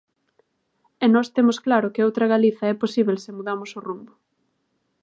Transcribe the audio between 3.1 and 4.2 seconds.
se mudamos o rumbo.